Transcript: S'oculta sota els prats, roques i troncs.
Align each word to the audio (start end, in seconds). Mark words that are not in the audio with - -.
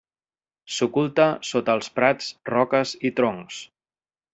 S'oculta 0.75 1.27
sota 1.51 1.77
els 1.81 1.95
prats, 2.01 2.33
roques 2.53 2.99
i 3.11 3.17
troncs. 3.23 3.67